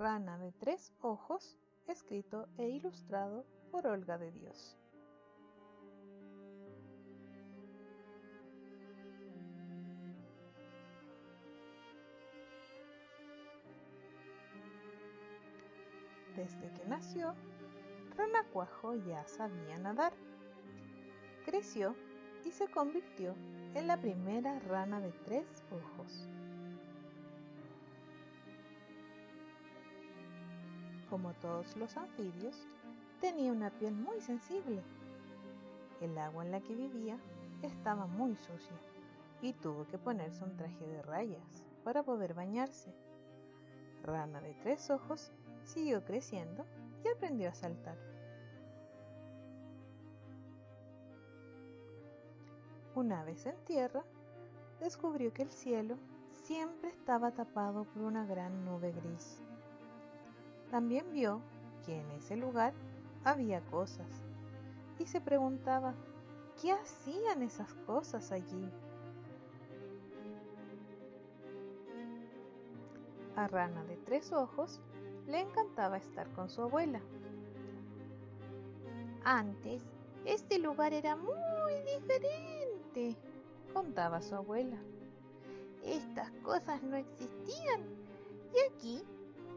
Rana 0.00 0.38
de 0.38 0.50
tres 0.52 0.94
ojos, 1.02 1.58
escrito 1.86 2.48
e 2.56 2.70
ilustrado 2.70 3.44
por 3.70 3.86
Olga 3.86 4.16
de 4.16 4.32
Dios. 4.32 4.78
Desde 16.34 16.72
que 16.72 16.86
nació, 16.86 17.34
Rana 18.16 18.46
Cuajo 18.54 18.94
ya 18.94 19.26
sabía 19.26 19.76
nadar. 19.76 20.14
Creció 21.44 21.94
y 22.46 22.52
se 22.52 22.68
convirtió 22.68 23.34
en 23.74 23.86
la 23.86 24.00
primera 24.00 24.60
rana 24.60 24.98
de 24.98 25.12
tres 25.26 25.62
ojos. 25.70 26.26
Como 31.10 31.32
todos 31.34 31.76
los 31.76 31.96
anfibios, 31.96 32.68
tenía 33.20 33.50
una 33.50 33.70
piel 33.70 33.94
muy 33.94 34.20
sensible. 34.20 34.80
El 36.00 36.16
agua 36.16 36.44
en 36.44 36.52
la 36.52 36.60
que 36.60 36.76
vivía 36.76 37.18
estaba 37.62 38.06
muy 38.06 38.36
sucia 38.36 38.76
y 39.42 39.52
tuvo 39.54 39.88
que 39.88 39.98
ponerse 39.98 40.44
un 40.44 40.56
traje 40.56 40.86
de 40.86 41.02
rayas 41.02 41.64
para 41.82 42.04
poder 42.04 42.34
bañarse. 42.34 42.94
Rana 44.04 44.40
de 44.40 44.54
tres 44.54 44.88
ojos 44.88 45.32
siguió 45.64 46.04
creciendo 46.04 46.64
y 47.04 47.08
aprendió 47.08 47.48
a 47.48 47.54
saltar. 47.54 47.98
Una 52.94 53.24
vez 53.24 53.46
en 53.46 53.56
tierra, 53.64 54.04
descubrió 54.78 55.32
que 55.32 55.42
el 55.42 55.50
cielo 55.50 55.96
siempre 56.44 56.90
estaba 56.90 57.32
tapado 57.32 57.84
por 57.84 58.02
una 58.02 58.24
gran 58.26 58.64
nube 58.64 58.92
gris. 58.92 59.42
También 60.70 61.12
vio 61.12 61.40
que 61.84 62.00
en 62.00 62.10
ese 62.12 62.36
lugar 62.36 62.72
había 63.24 63.60
cosas 63.62 64.06
y 64.98 65.06
se 65.06 65.20
preguntaba 65.20 65.94
qué 66.60 66.72
hacían 66.72 67.42
esas 67.42 67.74
cosas 67.86 68.30
allí. 68.30 68.70
A 73.36 73.48
Rana 73.48 73.82
de 73.84 73.96
tres 73.96 74.32
ojos 74.32 74.80
le 75.26 75.40
encantaba 75.40 75.96
estar 75.96 76.28
con 76.32 76.50
su 76.50 76.62
abuela. 76.62 77.00
Antes, 79.24 79.82
este 80.24 80.58
lugar 80.58 80.92
era 80.92 81.16
muy 81.16 81.72
diferente, 81.94 83.16
contaba 83.72 84.20
su 84.20 84.34
abuela. 84.34 84.76
Estas 85.82 86.30
cosas 86.42 86.82
no 86.82 86.96
existían 86.96 87.82
y 88.54 88.72
aquí 88.72 89.02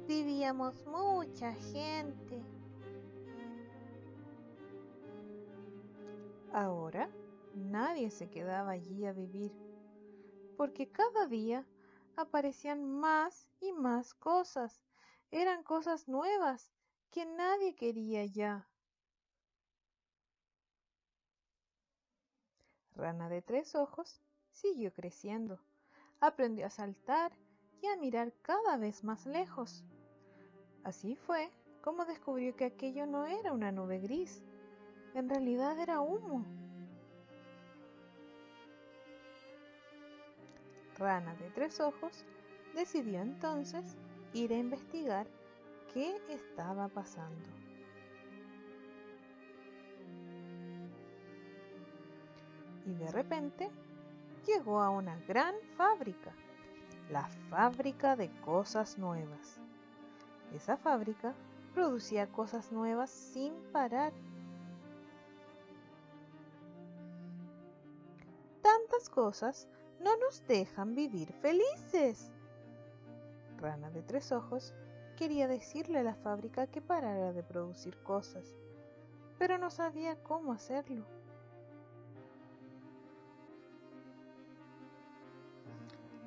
vivíamos 0.08 0.86
mucha 0.86 1.54
gente. 1.54 2.44
Ahora 6.52 7.10
nadie 7.56 8.12
se 8.12 8.30
quedaba 8.30 8.72
allí 8.72 9.06
a 9.06 9.14
vivir, 9.14 9.52
porque 10.58 10.92
cada 10.92 11.28
día 11.28 11.66
aparecían 12.16 12.86
más 12.86 13.48
y 13.60 13.74
más 13.74 14.14
cosas. 14.14 14.82
Eran 15.32 15.64
cosas 15.64 16.08
nuevas 16.08 16.72
que 17.10 17.26
nadie 17.26 17.76
quería 17.76 18.26
ya. 18.26 18.68
Rana 22.96 23.30
de 23.30 23.42
tres 23.42 23.74
ojos 23.74 24.22
siguió 24.52 24.94
creciendo. 24.94 25.60
Aprendió 26.20 26.68
a 26.68 26.70
saltar 26.70 27.34
y 27.82 27.88
a 27.88 27.98
mirar 27.98 28.32
cada 28.42 28.78
vez 28.78 29.04
más 29.04 29.26
lejos. 29.26 29.84
Así 30.84 31.16
fue 31.16 31.50
como 31.82 32.06
descubrió 32.06 32.56
que 32.56 32.66
aquello 32.66 33.06
no 33.06 33.26
era 33.26 33.52
una 33.52 33.72
nube 33.72 34.00
gris, 34.00 34.42
en 35.14 35.30
realidad 35.30 35.80
era 35.80 36.02
humo. 36.02 36.46
Rana 40.98 41.36
de 41.36 41.50
tres 41.52 41.80
ojos 41.80 42.26
decidió 42.74 43.22
entonces 43.22 43.98
ir 44.34 44.54
a 44.54 44.58
investigar 44.58 45.28
qué 45.94 46.18
estaba 46.30 46.88
pasando. 46.88 47.50
Y 52.86 52.94
de 52.94 53.12
repente 53.12 53.70
llegó 54.46 54.82
a 54.82 54.90
una 54.90 55.18
gran 55.28 55.56
fábrica, 55.78 56.34
la 57.10 57.28
fábrica 57.50 58.16
de 58.16 58.30
cosas 58.42 58.98
nuevas. 58.98 59.63
Esa 60.54 60.78
fábrica 60.78 61.34
producía 61.74 62.32
cosas 62.32 62.72
nuevas 62.72 63.10
sin 63.10 63.54
parar. 63.72 64.14
Tantas 68.62 69.10
cosas 69.10 69.68
no 70.00 70.16
nos 70.18 70.46
dejan 70.46 70.94
vivir 70.94 71.34
felices. 71.34 72.32
Rana 73.58 73.90
de 73.90 74.04
tres 74.04 74.32
ojos 74.32 74.76
quería 75.18 75.48
decirle 75.48 76.00
a 76.00 76.04
la 76.04 76.16
fábrica 76.16 76.68
que 76.68 76.82
parara 76.82 77.34
de 77.34 77.44
producir 77.44 77.98
cosas, 78.04 78.56
pero 79.40 79.58
no 79.58 79.72
sabía 79.72 80.22
cómo 80.22 80.54
hacerlo. 80.54 81.04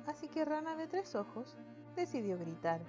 Así 0.05 0.27
que 0.27 0.43
Rana 0.45 0.75
de 0.75 0.87
tres 0.87 1.15
ojos 1.15 1.55
decidió 1.95 2.37
gritar 2.37 2.81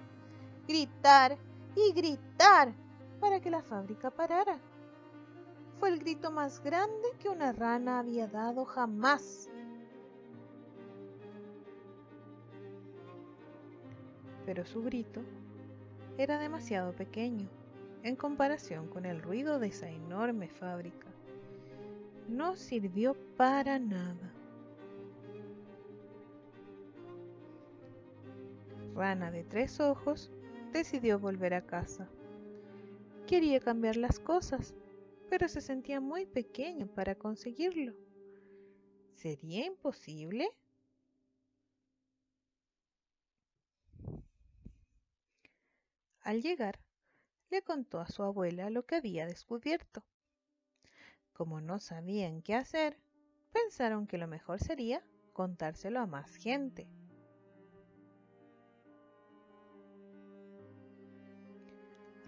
gritar 0.69 1.35
y 1.75 1.91
gritar 1.93 2.71
para 3.19 3.39
que 3.39 3.49
la 3.49 3.63
fábrica 3.63 4.11
parara. 4.11 4.59
Fue 5.79 5.89
el 5.89 5.97
grito 5.97 6.29
más 6.29 6.61
grande 6.63 7.09
que 7.19 7.27
una 7.27 7.51
rana 7.51 7.97
había 7.97 8.27
dado 8.27 8.65
jamás. 8.65 9.49
Pero 14.45 14.63
su 14.63 14.83
grito 14.83 15.21
era 16.19 16.37
demasiado 16.37 16.93
pequeño 16.93 17.49
en 18.03 18.15
comparación 18.15 18.89
con 18.89 19.05
el 19.05 19.23
ruido 19.23 19.57
de 19.57 19.67
esa 19.67 19.89
enorme 19.89 20.49
fábrica. 20.49 21.07
No 22.27 22.55
sirvió 22.55 23.15
para 23.37 23.79
nada. 23.79 24.33
Rana 28.93 29.31
de 29.31 29.43
tres 29.43 29.79
ojos 29.79 30.29
decidió 30.71 31.19
volver 31.19 31.53
a 31.53 31.65
casa. 31.65 32.09
Quería 33.27 33.59
cambiar 33.59 33.97
las 33.97 34.19
cosas, 34.19 34.75
pero 35.29 35.47
se 35.47 35.61
sentía 35.61 35.99
muy 36.01 36.25
pequeño 36.25 36.87
para 36.87 37.15
conseguirlo. 37.15 37.93
¿Sería 39.13 39.65
imposible? 39.65 40.49
Al 46.21 46.41
llegar, 46.41 46.79
le 47.49 47.61
contó 47.61 47.99
a 47.99 48.07
su 48.07 48.23
abuela 48.23 48.69
lo 48.69 48.85
que 48.85 48.95
había 48.95 49.25
descubierto. 49.25 50.03
Como 51.33 51.61
no 51.61 51.79
sabían 51.79 52.41
qué 52.41 52.55
hacer, 52.55 52.99
pensaron 53.51 54.07
que 54.07 54.17
lo 54.17 54.27
mejor 54.27 54.59
sería 54.59 55.03
contárselo 55.33 55.99
a 55.99 56.05
más 56.05 56.35
gente. 56.35 56.87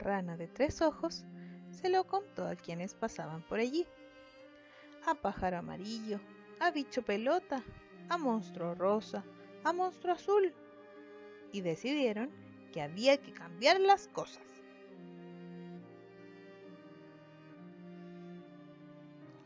Rana 0.02 0.36
de 0.36 0.48
tres 0.48 0.82
ojos 0.82 1.26
se 1.70 1.90
lo 1.90 2.06
contó 2.06 2.48
a 2.48 2.56
quienes 2.56 2.96
pasaban 2.96 3.44
por 3.44 3.60
allí. 3.60 3.86
A 5.06 5.14
pájaro 5.14 5.60
amarillo, 5.60 6.20
a 6.60 6.72
bicho 6.72 7.04
pelota, 7.04 7.64
a 8.10 8.18
monstruo 8.18 8.74
rosa, 8.76 9.24
a 9.64 9.74
monstruo 9.74 10.14
azul. 10.14 10.54
Y 11.52 11.62
decidieron 11.62 12.32
que 12.74 12.82
había 12.82 13.18
que 13.18 13.32
cambiar 13.32 13.80
las 13.80 14.08
cosas. 14.08 14.44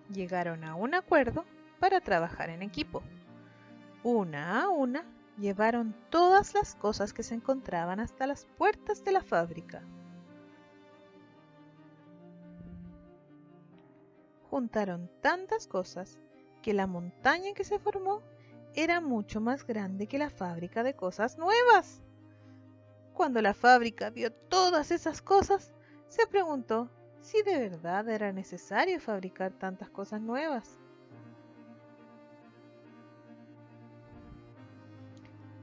Llegaron 0.09 0.63
a 0.63 0.75
un 0.75 0.94
acuerdo 0.94 1.45
para 1.80 2.00
trabajar 2.00 2.50
en 2.50 2.62
equipo. 2.62 3.03
Una 4.03 4.63
a 4.63 4.69
una 4.69 5.03
llevaron 5.38 5.95
todas 6.09 6.53
las 6.53 6.75
cosas 6.75 7.12
que 7.12 7.24
se 7.24 7.35
encontraban 7.35 8.00
hasta 8.00 8.27
las 8.27 8.45
puertas 8.45 9.03
de 9.03 9.12
la 9.12 9.21
fábrica. 9.21 9.83
Juntaron 14.56 15.12
tantas 15.19 15.68
cosas 15.68 16.18
que 16.62 16.74
la 16.74 16.88
montaña 16.88 17.52
que 17.54 17.66
se 17.66 17.78
formó 17.78 18.22
era 18.74 19.02
mucho 19.02 19.42
más 19.42 19.68
grande 19.68 20.07
que 20.07 20.18
la 20.18 20.30
fábrica 20.30 20.81
de 20.81 20.94
cosas 20.96 21.38
nuevas. 21.38 22.02
Cuando 23.13 23.42
la 23.42 23.54
fábrica 23.54 24.12
vio 24.12 24.31
todas 24.31 24.92
esas 24.92 25.22
cosas, 25.22 25.74
se 26.07 26.25
preguntó 26.28 26.90
si 27.19 27.42
de 27.42 27.69
verdad 27.69 28.07
era 28.07 28.31
necesario 28.31 29.02
fabricar 29.02 29.52
tantas 29.52 29.90
cosas 29.90 30.22
nuevas. 30.22 30.80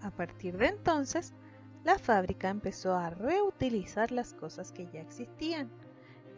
A 0.02 0.10
partir 0.10 0.58
de 0.58 0.66
entonces, 0.66 1.32
la 1.82 1.98
fábrica 1.98 2.50
empezó 2.50 2.94
a 2.94 3.08
reutilizar 3.08 4.12
las 4.12 4.34
cosas 4.34 4.70
que 4.70 4.86
ya 4.92 5.00
existían 5.00 5.70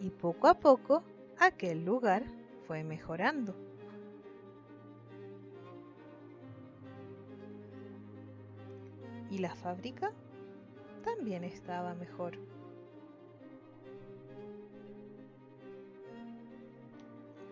y 0.01 0.11
poco 0.11 0.47
a 0.47 0.55
poco 0.55 1.03
aquel 1.41 1.85
lugar 1.85 2.23
fue 2.67 2.85
mejorando. 2.85 3.55
Y 9.31 9.39
la 9.39 9.55
fábrica 9.55 10.13
también 11.03 11.45
estaba 11.45 11.95
mejor. 11.95 12.39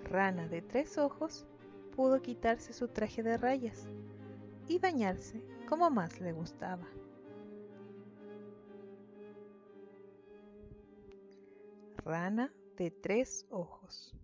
Rana 0.04 0.46
de 0.46 0.62
tres 0.62 0.98
ojos 0.98 1.46
pudo 1.96 2.20
quitarse 2.20 2.72
su 2.72 2.88
traje 2.88 3.22
de 3.22 3.36
rayas 3.36 3.88
y 4.68 4.78
bañarse 4.78 5.42
como 5.68 5.90
más 5.90 6.20
le 6.20 6.32
gustaba. 6.32 6.86
Rana 12.04 12.52
de 12.76 12.90
tres 12.90 13.46
ojos. 13.50 14.14